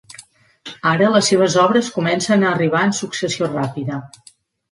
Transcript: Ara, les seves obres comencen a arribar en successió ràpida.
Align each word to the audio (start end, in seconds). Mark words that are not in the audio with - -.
Ara, 0.91 1.09
les 1.15 1.27
seves 1.33 1.57
obres 1.65 1.91
comencen 1.99 2.45
a 2.47 2.55
arribar 2.59 2.83
en 2.87 2.97
successió 3.03 3.53
ràpida. 3.53 4.01